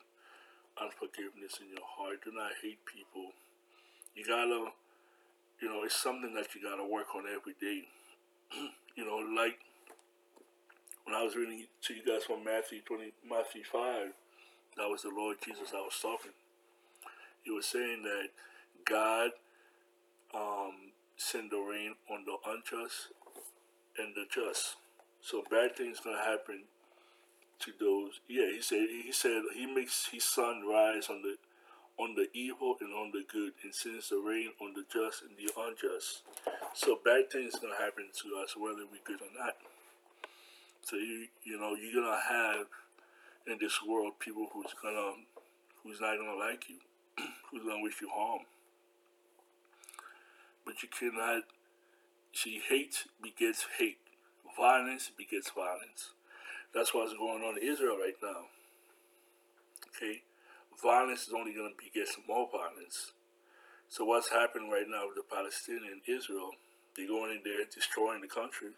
unforgiveness 0.81 1.59
in 1.61 1.75
your 1.75 1.85
heart. 1.85 2.23
Do 2.25 2.31
not 2.33 2.55
hate 2.63 2.81
people. 2.87 3.35
You 4.15 4.25
gotta 4.25 4.73
you 5.61 5.69
know, 5.69 5.83
it's 5.85 6.01
something 6.01 6.35
that 6.35 6.55
you 6.55 6.63
got 6.63 6.77
to 6.77 6.85
work 6.85 7.15
on 7.15 7.25
every 7.27 7.55
day. 7.61 7.89
you 8.97 9.05
know, 9.05 9.17
like 9.35 9.59
when 11.05 11.17
I 11.17 11.23
was 11.23 11.37
reading 11.37 11.65
to 11.83 11.95
you 11.95 12.05
guys 12.05 12.25
from 12.25 12.45
Matthew 12.45 12.81
20, 12.83 13.13
Matthew 13.29 13.63
5, 13.65 14.13
that 14.77 14.89
was 14.89 15.03
the 15.03 15.11
Lord 15.11 15.37
Jesus 15.45 15.73
I 15.75 15.81
was 15.81 15.99
talking. 16.01 16.33
He 17.43 17.51
was 17.51 17.67
saying 17.67 18.03
that 18.03 18.29
God 18.85 19.31
um, 20.35 20.93
send 21.17 21.51
the 21.51 21.59
rain 21.59 21.95
on 22.11 22.25
the 22.25 22.37
unjust 22.51 23.09
and 23.99 24.15
the 24.15 24.25
just. 24.33 24.77
So 25.21 25.43
bad 25.51 25.77
things 25.77 26.01
gonna 26.01 26.19
happen 26.19 26.65
to 27.61 27.73
those. 27.81 28.21
Yeah, 28.29 28.51
he 28.53 28.61
said. 28.61 28.87
He 29.05 29.13
said 29.13 29.43
he 29.55 29.67
makes 29.67 30.09
his 30.13 30.25
sun 30.25 30.63
rise 30.69 31.09
on 31.11 31.23
the 31.23 31.37
on 31.99 32.15
the 32.15 32.29
evil 32.33 32.77
and 32.81 32.95
on 32.95 33.11
the 33.13 33.25
good, 33.31 33.53
and 33.65 33.75
sends 33.75 34.09
the 34.11 34.17
rain 34.17 34.51
on 34.61 34.73
the 34.75 34.85
just 34.93 35.23
and 35.23 35.37
the 35.37 35.51
unjust. 35.59 36.23
So 36.75 36.99
bad 37.05 37.31
things 37.31 37.57
gonna 37.57 37.75
happen 37.79 38.07
to 38.23 38.29
us 38.43 38.57
whether 38.57 38.87
we're 38.87 39.05
good 39.05 39.21
or 39.21 39.33
not. 39.37 39.57
So 40.83 40.97
you 40.97 41.27
you 41.45 41.59
know 41.59 41.75
you're 41.75 42.03
gonna 42.03 42.21
have 42.29 42.67
in 43.47 43.59
this 43.61 43.81
world 43.87 44.19
people 44.21 44.47
who's 44.53 44.75
gonna 44.81 45.13
who's 45.83 46.01
not 46.01 46.17
gonna 46.17 46.39
like 46.39 46.69
you, 46.69 46.77
who's 47.51 47.63
gonna 47.63 47.83
wish 47.83 48.01
you 48.01 48.09
harm. 48.09 48.43
But 50.65 50.83
you 50.83 50.89
cannot 50.89 51.45
see 52.33 52.61
hate 52.69 53.05
begets 53.23 53.67
hate. 53.79 53.99
Violence 54.57 55.11
begets 55.17 55.51
violence. 55.51 56.11
That's 56.75 56.93
what's 56.95 57.15
going 57.15 57.43
on 57.43 57.59
in 57.59 57.69
Israel 57.69 57.97
right 57.97 58.17
now. 58.23 58.47
Okay? 59.89 60.23
Violence 60.83 61.27
is 61.27 61.35
only 61.35 61.53
going 61.53 61.75
to 61.75 61.85
beget 61.85 62.09
some 62.09 62.25
more 62.29 62.49
violence. 62.51 63.13
So 63.89 64.05
what's 64.05 64.31
happening 64.31 64.71
right 64.71 64.87
now 64.89 65.09
with 65.09 65.17
the 65.17 65.35
Palestinian 65.35 66.01
Israel? 66.07 66.51
They're 66.97 67.09
going 67.09 67.33
in 67.33 67.41
there 67.43 67.65
destroying 67.73 68.21
the 68.21 68.29
country. 68.29 68.71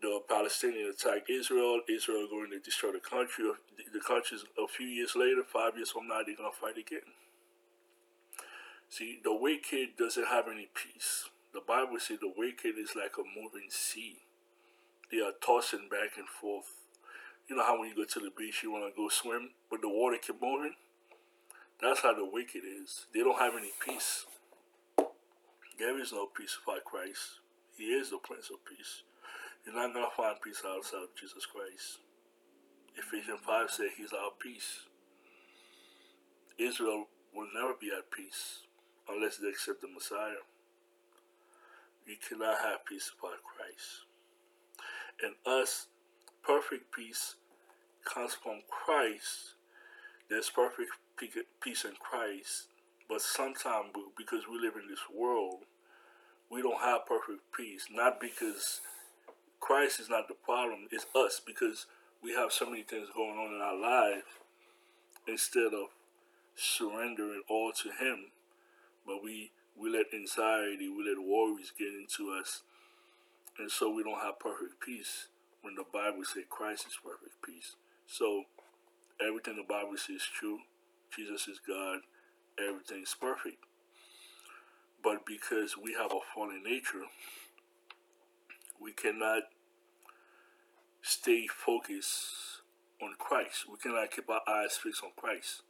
The 0.00 0.20
Palestinians 0.30 0.94
attack 0.94 1.28
Israel. 1.28 1.80
Israel 1.88 2.28
going 2.30 2.50
to 2.50 2.58
destroy 2.58 2.92
the 2.92 3.00
country. 3.00 3.50
The 3.92 4.00
country 4.00 4.38
a 4.56 4.68
few 4.68 4.86
years 4.86 5.16
later, 5.16 5.42
five 5.42 5.76
years 5.76 5.90
from 5.90 6.08
now, 6.08 6.20
they're 6.24 6.36
going 6.36 6.52
to 6.52 6.56
fight 6.56 6.78
again. 6.78 7.16
See, 8.88 9.18
the 9.22 9.34
wicked 9.34 9.96
doesn't 9.98 10.28
have 10.28 10.46
any 10.48 10.68
peace. 10.72 11.28
The 11.52 11.60
Bible 11.60 11.98
says 11.98 12.18
the 12.20 12.32
wicked 12.36 12.78
is 12.78 12.94
like 12.94 13.18
a 13.18 13.24
moving 13.24 13.68
sea. 13.68 14.18
They 15.10 15.20
are 15.20 15.32
tossing 15.44 15.88
back 15.90 16.16
and 16.16 16.28
forth. 16.28 16.85
You 17.48 17.56
know 17.56 17.64
how 17.64 17.78
when 17.78 17.88
you 17.88 17.94
go 17.94 18.04
to 18.04 18.20
the 18.20 18.32
beach, 18.36 18.62
you 18.62 18.72
want 18.72 18.92
to 18.92 18.96
go 18.96 19.08
swim, 19.08 19.50
but 19.70 19.80
the 19.80 19.88
water 19.88 20.18
keep 20.20 20.42
moving? 20.42 20.74
That's 21.80 22.00
how 22.00 22.14
the 22.14 22.24
wicked 22.24 22.62
is. 22.64 23.06
They 23.14 23.20
don't 23.20 23.38
have 23.38 23.54
any 23.54 23.70
peace. 23.84 24.26
There 25.78 26.00
is 26.00 26.12
no 26.12 26.26
peace 26.26 26.56
without 26.64 26.84
Christ. 26.84 27.40
He 27.76 27.84
is 27.84 28.10
the 28.10 28.18
Prince 28.18 28.50
of 28.50 28.64
Peace. 28.64 29.02
You're 29.64 29.74
not 29.74 29.92
going 29.92 30.06
to 30.06 30.16
find 30.16 30.40
peace 30.42 30.62
outside 30.66 31.02
of 31.04 31.14
Jesus 31.20 31.44
Christ. 31.44 31.98
Ephesians 32.96 33.40
5 33.46 33.70
says 33.70 33.90
he's 33.96 34.12
our 34.12 34.30
peace. 34.40 34.86
Israel 36.58 37.06
will 37.34 37.48
never 37.54 37.74
be 37.78 37.90
at 37.96 38.10
peace 38.10 38.60
unless 39.08 39.36
they 39.36 39.48
accept 39.48 39.82
the 39.82 39.88
Messiah. 39.88 40.42
You 42.06 42.16
cannot 42.26 42.58
have 42.64 42.86
peace 42.86 43.12
without 43.20 43.44
Christ. 43.44 44.06
And 45.22 45.34
us, 45.44 45.88
perfect 46.46 46.92
peace 46.94 47.34
comes 48.04 48.34
from 48.34 48.60
Christ. 48.70 49.54
There's 50.30 50.48
perfect 50.48 50.92
peace 51.62 51.84
in 51.84 51.94
Christ. 51.98 52.66
But 53.08 53.20
sometimes, 53.20 53.90
because 54.16 54.44
we 54.50 54.58
live 54.58 54.74
in 54.80 54.88
this 54.88 55.04
world, 55.12 55.62
we 56.50 56.62
don't 56.62 56.80
have 56.80 57.06
perfect 57.06 57.52
peace. 57.56 57.86
Not 57.90 58.20
because 58.20 58.80
Christ 59.60 60.00
is 60.00 60.08
not 60.08 60.28
the 60.28 60.34
problem, 60.34 60.86
it's 60.92 61.06
us 61.14 61.40
because 61.44 61.86
we 62.22 62.32
have 62.32 62.52
so 62.52 62.66
many 62.66 62.82
things 62.82 63.08
going 63.14 63.36
on 63.36 63.54
in 63.54 63.60
our 63.60 63.76
life 63.76 64.40
instead 65.28 65.74
of 65.74 65.88
surrendering 66.54 67.42
all 67.48 67.72
to 67.82 67.88
Him. 67.88 68.26
But 69.04 69.22
we, 69.22 69.50
we 69.76 69.90
let 69.90 70.06
anxiety, 70.14 70.88
we 70.88 71.04
let 71.08 71.22
worries 71.22 71.72
get 71.76 71.88
into 71.88 72.32
us. 72.32 72.62
And 73.58 73.70
so 73.70 73.90
we 73.90 74.02
don't 74.02 74.20
have 74.20 74.38
perfect 74.38 74.80
peace 74.84 75.28
when 75.66 75.74
the 75.74 75.84
Bible 75.92 76.22
says 76.22 76.44
Christ 76.48 76.86
is 76.86 76.96
perfect 77.02 77.42
peace. 77.44 77.74
So 78.06 78.44
everything 79.20 79.56
the 79.56 79.66
Bible 79.66 79.96
says 79.96 80.22
is 80.22 80.28
true. 80.32 80.60
Jesus 81.10 81.48
is 81.48 81.58
God. 81.58 82.06
Everything's 82.56 83.16
perfect. 83.20 83.58
But 85.02 85.26
because 85.26 85.74
we 85.76 85.94
have 85.94 86.12
a 86.12 86.22
fallen 86.32 86.62
nature, 86.62 87.10
we 88.80 88.92
cannot 88.92 89.50
stay 91.02 91.48
focused 91.48 92.62
on 93.02 93.14
Christ. 93.18 93.66
We 93.68 93.76
cannot 93.82 94.12
keep 94.12 94.30
our 94.30 94.42
eyes 94.46 94.78
fixed 94.80 95.02
on 95.02 95.10
Christ. 95.16 95.62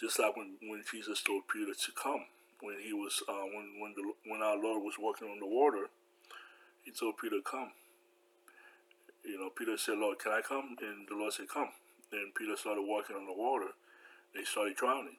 Just 0.00 0.18
like 0.18 0.36
when, 0.36 0.56
when 0.60 0.82
Jesus 0.90 1.22
told 1.22 1.46
Peter 1.46 1.72
to 1.72 1.92
come, 1.92 2.26
when 2.60 2.80
he 2.82 2.92
was 2.92 3.22
uh, 3.28 3.46
when 3.54 3.78
when 3.78 3.94
the 3.94 4.02
when 4.26 4.42
our 4.42 4.56
Lord 4.56 4.82
was 4.82 4.94
walking 4.98 5.28
on 5.28 5.38
the 5.38 5.46
water, 5.46 5.86
he 6.82 6.90
told 6.90 7.14
Peter, 7.16 7.36
"Come." 7.44 7.70
You 9.24 9.38
know, 9.38 9.50
Peter 9.50 9.76
said, 9.76 9.98
"Lord, 9.98 10.18
can 10.18 10.32
I 10.32 10.40
come?" 10.40 10.76
And 10.80 11.08
the 11.08 11.14
Lord 11.14 11.32
said, 11.32 11.48
"Come." 11.48 11.72
Then 12.10 12.32
Peter 12.36 12.56
started 12.56 12.82
walking 12.82 13.16
on 13.16 13.26
the 13.26 13.32
water. 13.32 13.72
They 14.34 14.44
started 14.44 14.76
drowning. 14.76 15.16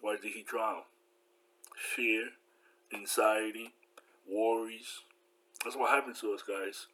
Why 0.00 0.16
did 0.16 0.32
he 0.32 0.42
drown? 0.42 0.82
Fear, 1.76 2.30
anxiety, 2.92 3.74
worries. 4.26 5.00
That's 5.62 5.76
what 5.76 5.90
happens 5.90 6.20
to 6.20 6.32
us, 6.32 6.42
guys. 6.42 6.86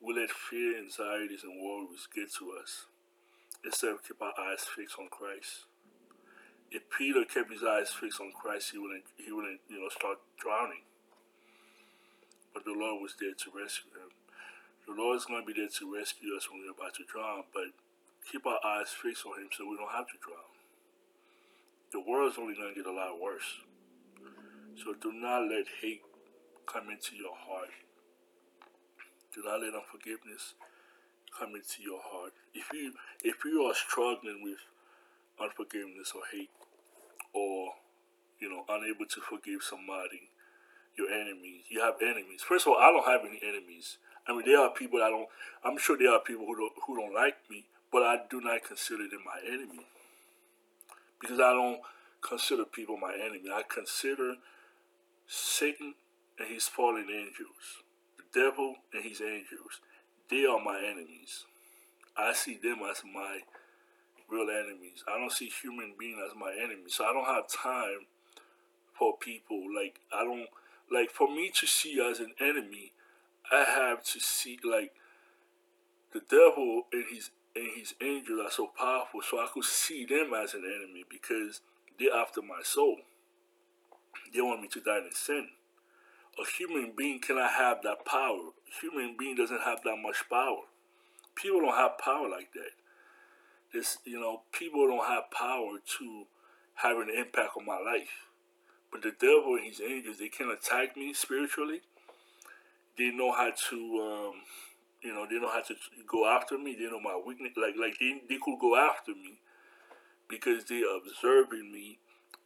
We 0.00 0.14
let 0.14 0.30
fear, 0.30 0.78
anxieties, 0.78 1.42
and 1.42 1.60
worries 1.60 2.08
get 2.14 2.32
to 2.34 2.52
us 2.52 2.86
instead 3.64 3.92
of 3.92 4.06
keep 4.06 4.20
our 4.22 4.32
eyes 4.38 4.64
fixed 4.64 4.98
on 4.98 5.08
Christ. 5.08 5.66
If 6.70 6.88
Peter 6.88 7.24
kept 7.24 7.50
his 7.50 7.64
eyes 7.64 7.90
fixed 7.90 8.20
on 8.20 8.32
Christ, 8.32 8.70
he 8.72 8.78
wouldn't, 8.78 9.04
he 9.16 9.32
wouldn't, 9.32 9.60
you 9.68 9.80
know, 9.80 9.88
start 9.88 10.18
drowning. 10.38 10.84
But 12.54 12.64
the 12.64 12.72
Lord 12.72 13.02
was 13.02 13.14
there 13.18 13.34
to 13.34 13.50
rescue 13.50 13.90
him. 13.92 14.09
The 14.90 14.98
Lord 14.98 15.18
is 15.18 15.24
going 15.24 15.38
to 15.38 15.46
be 15.46 15.54
there 15.54 15.70
to 15.70 15.94
rescue 15.94 16.34
us 16.34 16.50
when 16.50 16.66
we're 16.66 16.74
about 16.74 16.98
to 16.98 17.06
drown, 17.06 17.46
but 17.54 17.70
keep 18.26 18.42
our 18.42 18.58
eyes 18.66 18.90
fixed 18.90 19.22
on 19.22 19.38
Him 19.38 19.46
so 19.54 19.62
we 19.62 19.78
don't 19.78 19.94
have 19.94 20.10
to 20.10 20.18
drown. 20.18 20.50
The 21.94 22.02
world's 22.02 22.42
only 22.42 22.58
going 22.58 22.74
to 22.74 22.82
get 22.82 22.90
a 22.90 22.92
lot 22.92 23.22
worse. 23.22 23.62
So 24.74 24.98
do 24.98 25.14
not 25.14 25.46
let 25.46 25.70
hate 25.78 26.02
come 26.66 26.90
into 26.90 27.14
your 27.14 27.38
heart. 27.38 27.70
Do 29.30 29.46
not 29.46 29.62
let 29.62 29.78
unforgiveness 29.78 30.58
come 31.38 31.54
into 31.54 31.86
your 31.86 32.02
heart. 32.02 32.34
If 32.50 32.66
you 32.74 32.90
if 33.22 33.46
you 33.46 33.62
are 33.70 33.74
struggling 33.78 34.42
with 34.42 34.58
unforgiveness 35.38 36.10
or 36.18 36.26
hate, 36.34 36.50
or 37.30 37.78
you 38.42 38.50
know 38.50 38.66
unable 38.66 39.06
to 39.06 39.20
forgive 39.22 39.62
somebody, 39.62 40.34
your 40.98 41.14
enemies, 41.14 41.70
you 41.70 41.78
have 41.78 42.02
enemies. 42.02 42.42
First 42.42 42.66
of 42.66 42.74
all, 42.74 42.82
I 42.82 42.90
don't 42.90 43.06
have 43.06 43.22
any 43.22 43.38
enemies. 43.38 43.98
I 44.28 44.32
mean, 44.32 44.42
there 44.46 44.60
are 44.60 44.70
people 44.70 44.98
that 44.98 45.10
don't. 45.10 45.28
I'm 45.64 45.78
sure 45.78 45.96
there 45.98 46.12
are 46.12 46.20
people 46.20 46.46
who 46.46 46.56
don't 46.56 46.72
who 46.86 46.96
don't 46.96 47.14
like 47.14 47.36
me, 47.50 47.64
but 47.92 48.02
I 48.02 48.20
do 48.30 48.40
not 48.40 48.64
consider 48.64 49.08
them 49.08 49.20
my 49.24 49.40
enemy 49.46 49.86
because 51.20 51.40
I 51.40 51.52
don't 51.52 51.80
consider 52.20 52.64
people 52.64 52.96
my 52.96 53.14
enemy. 53.14 53.50
I 53.52 53.62
consider 53.62 54.34
Satan 55.26 55.94
and 56.38 56.48
his 56.48 56.68
fallen 56.68 57.06
angels, 57.10 57.84
the 58.16 58.40
devil 58.40 58.76
and 58.92 59.04
his 59.04 59.20
angels. 59.20 59.80
They 60.30 60.46
are 60.46 60.62
my 60.62 60.78
enemies. 60.78 61.44
I 62.16 62.32
see 62.32 62.58
them 62.62 62.78
as 62.88 63.02
my 63.04 63.40
real 64.28 64.48
enemies. 64.48 65.02
I 65.08 65.18
don't 65.18 65.32
see 65.32 65.50
human 65.62 65.94
beings 65.98 66.18
as 66.24 66.36
my 66.38 66.52
enemies. 66.52 66.94
So 66.94 67.04
I 67.04 67.12
don't 67.12 67.24
have 67.24 67.48
time 67.48 68.06
for 68.98 69.16
people 69.16 69.62
like 69.74 70.00
I 70.12 70.24
don't 70.24 70.46
like 70.90 71.10
for 71.10 71.28
me 71.28 71.50
to 71.56 71.66
see 71.66 72.00
as 72.00 72.20
an 72.20 72.32
enemy. 72.40 72.92
I 73.50 73.64
have 73.64 74.04
to 74.04 74.20
see 74.20 74.58
like 74.62 74.92
the 76.12 76.20
devil 76.20 76.82
and 76.92 77.04
his 77.10 77.30
and 77.54 77.68
his 77.76 77.94
angels 78.00 78.40
are 78.44 78.50
so 78.50 78.70
powerful, 78.78 79.20
so 79.28 79.38
I 79.38 79.48
could 79.52 79.64
see 79.64 80.04
them 80.04 80.32
as 80.34 80.54
an 80.54 80.62
enemy 80.64 81.04
because 81.08 81.60
they're 81.98 82.14
after 82.14 82.40
my 82.40 82.62
soul. 82.62 82.98
They 84.32 84.40
want 84.40 84.62
me 84.62 84.68
to 84.68 84.80
die 84.80 84.98
in 84.98 85.12
sin. 85.12 85.48
A 86.38 86.44
human 86.56 86.92
being 86.96 87.18
cannot 87.20 87.50
have 87.50 87.82
that 87.82 88.04
power. 88.04 88.50
A 88.68 88.80
human 88.80 89.16
being 89.18 89.34
doesn't 89.34 89.62
have 89.62 89.82
that 89.82 89.96
much 90.00 90.24
power. 90.30 90.62
People 91.34 91.60
don't 91.60 91.74
have 91.74 91.98
power 91.98 92.28
like 92.28 92.52
that. 92.52 92.70
This, 93.74 93.98
you 94.04 94.20
know, 94.20 94.42
people 94.52 94.86
don't 94.86 95.06
have 95.06 95.30
power 95.30 95.78
to 95.98 96.24
have 96.76 96.98
an 96.98 97.10
impact 97.10 97.56
on 97.58 97.66
my 97.66 97.78
life. 97.78 98.28
But 98.92 99.02
the 99.02 99.12
devil 99.18 99.56
and 99.56 99.66
his 99.66 99.80
angels, 99.80 100.18
they 100.18 100.28
can 100.28 100.50
attack 100.50 100.96
me 100.96 101.12
spiritually. 101.14 101.82
They 103.00 103.10
know 103.10 103.32
how 103.32 103.50
to 103.70 103.76
um, 103.76 104.34
you 105.02 105.14
know, 105.14 105.26
they 105.26 105.38
know 105.38 105.50
how 105.50 105.62
to 105.62 105.74
go 106.06 106.28
after 106.28 106.58
me. 106.58 106.76
They 106.78 106.84
know 106.84 107.00
my 107.00 107.18
weakness. 107.26 107.52
Like 107.56 107.74
like 107.80 107.98
they, 107.98 108.20
they 108.28 108.36
could 108.36 108.58
go 108.60 108.76
after 108.76 109.12
me 109.12 109.40
because 110.28 110.66
they 110.66 110.82
are 110.82 110.98
observing 110.98 111.72
me 111.72 111.98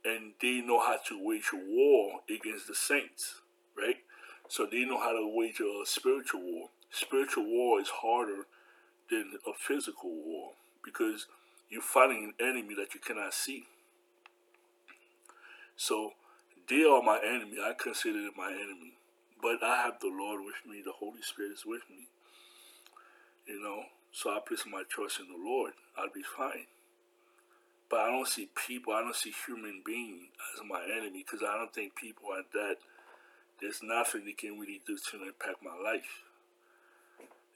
and 0.04 0.34
they 0.40 0.60
know 0.60 0.78
how 0.78 0.98
to 1.08 1.18
wage 1.20 1.50
a 1.52 1.56
war 1.56 2.20
against 2.30 2.68
the 2.68 2.74
saints, 2.76 3.40
right? 3.76 3.96
So 4.48 4.64
they 4.70 4.84
know 4.84 5.00
how 5.00 5.10
to 5.10 5.28
wage 5.34 5.58
a 5.58 5.84
spiritual 5.84 6.42
war. 6.42 6.68
Spiritual 6.88 7.46
war 7.46 7.80
is 7.80 7.88
harder 7.88 8.46
than 9.10 9.32
a 9.48 9.52
physical 9.58 10.10
war 10.10 10.52
because 10.84 11.26
you're 11.68 11.82
fighting 11.82 12.32
an 12.38 12.46
enemy 12.46 12.76
that 12.76 12.94
you 12.94 13.00
cannot 13.00 13.34
see. 13.34 13.64
So 15.74 16.12
they 16.68 16.84
are 16.84 17.02
my 17.02 17.18
enemy. 17.18 17.56
I 17.60 17.72
consider 17.76 18.22
them 18.22 18.34
my 18.36 18.52
enemy. 18.52 18.98
But 19.44 19.62
I 19.62 19.76
have 19.84 20.00
the 20.00 20.08
Lord 20.08 20.40
with 20.40 20.64
me. 20.64 20.80
The 20.80 20.96
Holy 20.96 21.20
Spirit 21.20 21.52
is 21.52 21.66
with 21.66 21.84
me. 21.90 22.08
You 23.44 23.60
know, 23.60 23.84
so 24.10 24.30
I 24.30 24.40
place 24.40 24.64
my 24.64 24.84
trust 24.88 25.20
in 25.20 25.28
the 25.28 25.36
Lord. 25.36 25.76
I'll 26.00 26.08
be 26.08 26.24
fine. 26.24 26.64
But 27.90 28.00
I 28.00 28.06
don't 28.08 28.26
see 28.26 28.48
people, 28.56 28.94
I 28.94 29.02
don't 29.04 29.14
see 29.14 29.34
human 29.44 29.82
beings 29.84 30.32
as 30.56 30.64
my 30.64 30.80
enemy 30.88 31.28
because 31.28 31.44
I 31.44 31.58
don't 31.60 31.74
think 31.74 31.92
people 31.92 32.32
are 32.32 32.48
that. 32.56 32.80
There's 33.60 33.84
nothing 33.84 34.24
they 34.24 34.32
can 34.32 34.56
really 34.58 34.80
do 34.86 34.96
to 34.96 35.28
impact 35.28 35.60
my 35.60 35.76
life. 35.76 36.24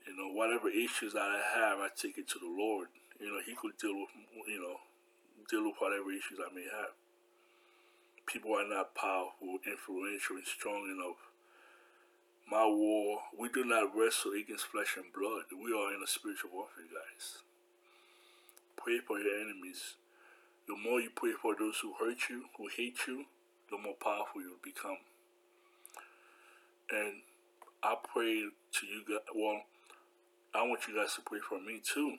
You 0.04 0.12
know, 0.12 0.28
whatever 0.28 0.68
issues 0.68 1.16
I 1.16 1.40
have, 1.56 1.80
I 1.80 1.88
take 1.96 2.18
it 2.18 2.28
to 2.36 2.38
the 2.38 2.52
Lord. 2.52 2.88
You 3.18 3.32
know, 3.32 3.40
He 3.48 3.56
could 3.56 3.80
deal 3.80 3.96
with, 3.96 4.12
you 4.44 4.60
know, 4.60 4.76
deal 5.48 5.64
with 5.64 5.80
whatever 5.80 6.12
issues 6.12 6.36
I 6.36 6.52
may 6.52 6.68
have. 6.68 6.92
People 8.28 8.52
are 8.60 8.68
not 8.68 8.94
powerful, 8.94 9.56
influential, 9.64 10.36
and 10.36 10.44
strong 10.44 10.84
enough 10.84 11.27
my 12.50 12.66
war, 12.66 13.20
we 13.38 13.48
do 13.48 13.64
not 13.64 13.94
wrestle 13.94 14.32
against 14.32 14.66
flesh 14.66 14.96
and 14.96 15.12
blood. 15.12 15.44
We 15.52 15.72
are 15.72 15.92
in 15.92 16.02
a 16.02 16.06
spiritual 16.06 16.50
warfare, 16.52 16.88
guys. 16.88 17.42
Pray 18.76 18.98
for 19.06 19.18
your 19.18 19.34
enemies. 19.34 19.94
The 20.66 20.76
more 20.76 21.00
you 21.00 21.10
pray 21.14 21.32
for 21.40 21.54
those 21.58 21.78
who 21.82 21.92
hurt 22.00 22.28
you, 22.30 22.44
who 22.56 22.68
hate 22.74 22.98
you, 23.06 23.24
the 23.70 23.76
more 23.76 23.94
powerful 24.00 24.40
you'll 24.40 24.64
become. 24.64 24.96
And 26.90 27.20
I 27.82 27.96
pray 28.12 28.48
to 28.48 28.86
you 28.86 29.04
guys, 29.06 29.28
well, 29.34 29.62
I 30.54 30.62
want 30.62 30.88
you 30.88 30.96
guys 30.96 31.14
to 31.16 31.20
pray 31.20 31.40
for 31.46 31.60
me 31.60 31.80
too. 31.84 32.16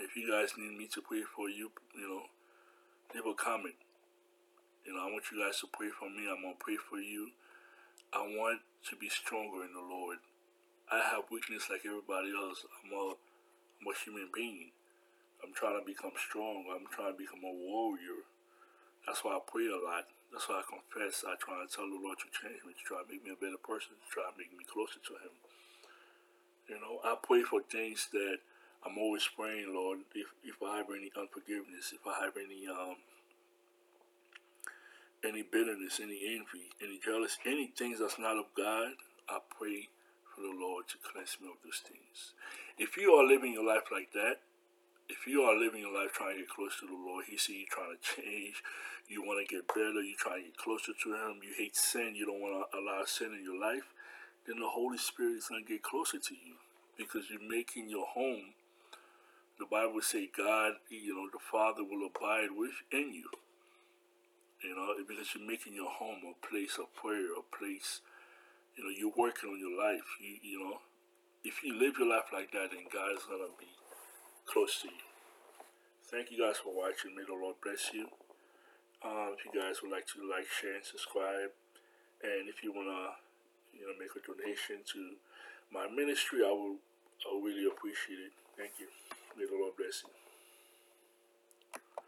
If 0.00 0.16
you 0.16 0.30
guys 0.30 0.54
need 0.58 0.76
me 0.76 0.88
to 0.94 1.02
pray 1.02 1.22
for 1.22 1.48
you, 1.48 1.70
you 1.94 2.08
know, 2.08 2.22
leave 3.14 3.26
a 3.26 3.34
comment. 3.34 3.74
You 4.84 4.94
know, 4.94 5.00
I 5.00 5.10
want 5.12 5.24
you 5.30 5.44
guys 5.44 5.60
to 5.60 5.68
pray 5.72 5.90
for 5.96 6.08
me. 6.10 6.26
I'm 6.26 6.42
going 6.42 6.54
to 6.54 6.64
pray 6.64 6.76
for 6.76 6.98
you. 6.98 7.30
I 8.12 8.26
want 8.26 8.60
to 8.90 8.96
be 8.96 9.08
stronger 9.08 9.62
in 9.62 9.72
the 9.72 9.86
Lord. 9.86 10.18
I 10.90 10.98
have 11.14 11.30
weakness 11.30 11.70
like 11.70 11.86
everybody 11.86 12.34
else. 12.34 12.66
I'm 12.82 12.90
a, 12.90 13.14
I'm 13.14 13.86
a 13.86 13.94
human 13.94 14.28
being. 14.34 14.74
I'm 15.42 15.54
trying 15.54 15.78
to 15.78 15.86
become 15.86 16.12
strong. 16.18 16.66
I'm 16.66 16.90
trying 16.90 17.14
to 17.14 17.18
become 17.22 17.46
a 17.46 17.54
warrior. 17.54 18.26
That's 19.06 19.22
why 19.22 19.38
I 19.38 19.42
pray 19.46 19.70
a 19.70 19.78
lot. 19.78 20.10
That's 20.34 20.50
why 20.50 20.62
I 20.62 20.66
confess. 20.66 21.22
I 21.22 21.38
try 21.38 21.62
to 21.62 21.70
tell 21.70 21.86
the 21.86 22.02
Lord 22.02 22.18
to 22.22 22.28
change 22.34 22.62
me, 22.66 22.74
to 22.74 22.84
try 22.84 22.98
to 23.02 23.08
make 23.10 23.22
me 23.22 23.34
a 23.34 23.38
better 23.38 23.62
person, 23.62 23.94
to 23.94 24.08
try 24.10 24.26
to 24.26 24.34
make 24.34 24.50
me 24.54 24.66
closer 24.66 24.98
to 24.98 25.14
Him. 25.22 25.34
You 26.70 26.78
know, 26.82 27.02
I 27.02 27.14
pray 27.18 27.42
for 27.42 27.62
things 27.62 28.10
that 28.14 28.42
I'm 28.86 28.98
always 28.98 29.26
praying, 29.26 29.74
Lord. 29.74 30.06
If 30.14 30.30
if 30.42 30.58
I 30.62 30.82
have 30.82 30.90
any 30.90 31.10
unforgiveness, 31.14 31.94
if 31.94 32.02
I 32.06 32.26
have 32.26 32.34
any 32.38 32.66
um 32.66 32.98
any 35.24 35.42
bitterness, 35.42 36.00
any 36.02 36.20
envy, 36.36 36.72
any 36.82 36.98
jealousy, 37.04 37.38
any 37.46 37.66
things 37.76 38.00
that's 38.00 38.18
not 38.18 38.38
of 38.38 38.46
God, 38.56 38.96
I 39.28 39.38
pray 39.50 39.88
for 40.34 40.40
the 40.40 40.54
Lord 40.56 40.88
to 40.88 40.96
cleanse 41.00 41.36
me 41.40 41.48
of 41.48 41.60
those 41.62 41.82
things. 41.84 42.32
If 42.78 42.96
you 42.96 43.12
are 43.12 43.26
living 43.26 43.52
your 43.52 43.66
life 43.66 43.92
like 43.92 44.12
that, 44.12 44.40
if 45.08 45.26
you 45.26 45.42
are 45.42 45.58
living 45.58 45.82
your 45.82 45.92
life 45.92 46.12
trying 46.14 46.36
to 46.36 46.42
get 46.42 46.48
close 46.48 46.78
to 46.80 46.86
the 46.86 46.96
Lord, 46.96 47.26
He 47.28 47.36
see 47.36 47.60
you 47.60 47.66
trying 47.68 47.96
to 47.96 48.00
change, 48.00 48.62
you 49.08 49.22
want 49.22 49.44
to 49.44 49.54
get 49.54 49.66
better, 49.68 50.00
you 50.00 50.14
trying 50.16 50.46
to 50.46 50.48
get 50.48 50.56
closer 50.56 50.92
to 50.94 51.08
Him, 51.12 51.42
you 51.42 51.52
hate 51.58 51.76
sin, 51.76 52.14
you 52.14 52.24
don't 52.24 52.40
want 52.40 52.56
to 52.56 52.78
allow 52.78 53.04
sin 53.04 53.34
in 53.36 53.44
your 53.44 53.60
life, 53.60 53.92
then 54.46 54.60
the 54.60 54.70
Holy 54.70 54.98
Spirit 54.98 55.36
is 55.36 55.48
going 55.48 55.64
to 55.64 55.68
get 55.68 55.82
closer 55.82 56.18
to 56.18 56.34
you 56.34 56.56
because 56.96 57.28
you're 57.28 57.42
making 57.42 57.90
your 57.90 58.06
home. 58.06 58.54
The 59.58 59.66
Bible 59.66 60.00
say 60.00 60.30
God, 60.30 60.80
you 60.88 61.14
know, 61.14 61.28
the 61.30 61.42
Father 61.42 61.84
will 61.84 62.08
abide 62.08 62.56
within 62.56 63.12
you. 63.12 63.28
You 64.60 64.76
know, 64.76 64.92
because 65.08 65.32
you're 65.34 65.46
making 65.46 65.72
your 65.72 65.88
home 65.88 66.20
a 66.28 66.36
place 66.46 66.76
of 66.76 66.92
prayer, 66.94 67.32
a 67.32 67.44
place, 67.48 68.00
you 68.76 68.84
know, 68.84 68.92
you're 68.92 69.16
working 69.16 69.48
on 69.48 69.58
your 69.58 69.72
life. 69.72 70.04
You, 70.20 70.36
you 70.42 70.58
know, 70.60 70.84
if 71.44 71.64
you 71.64 71.72
live 71.72 71.96
your 71.96 72.08
life 72.08 72.28
like 72.32 72.52
that, 72.52 72.68
then 72.76 72.84
God 72.92 73.16
is 73.16 73.24
going 73.24 73.40
to 73.40 73.56
be 73.56 73.72
close 74.44 74.82
to 74.82 74.88
you. 74.88 75.04
Thank 76.12 76.30
you 76.30 76.36
guys 76.36 76.60
for 76.60 76.76
watching. 76.76 77.16
May 77.16 77.24
the 77.24 77.32
Lord 77.32 77.56
bless 77.64 77.88
you. 77.94 78.04
Um, 79.00 79.32
if 79.32 79.48
you 79.48 79.52
guys 79.56 79.80
would 79.80 79.90
like 79.90 80.04
to 80.12 80.20
like, 80.28 80.44
share, 80.44 80.76
and 80.76 80.84
subscribe, 80.84 81.56
and 82.20 82.44
if 82.52 82.60
you 82.60 82.68
want 82.68 82.92
to, 82.92 83.16
you 83.72 83.88
know, 83.88 83.96
make 83.96 84.12
a 84.12 84.20
donation 84.20 84.84
to 84.92 85.16
my 85.72 85.88
ministry, 85.88 86.44
I 86.44 86.52
will, 86.52 86.76
I 87.24 87.32
really 87.40 87.64
appreciate 87.64 88.28
it. 88.28 88.32
Thank 88.58 88.76
you. 88.76 88.92
May 89.38 89.48
the 89.48 89.56
Lord 89.56 89.72
bless 89.80 90.04
you. 90.04 90.19